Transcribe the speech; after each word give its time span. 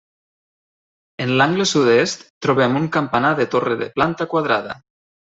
En 1.25 1.33
l'angle 1.41 1.67
sud-est 1.71 2.23
trobem 2.45 2.79
un 2.79 2.87
campanar 2.97 3.31
de 3.41 3.47
torre 3.53 3.77
de 3.83 3.91
planta 3.99 4.29
quadrada. 4.33 4.75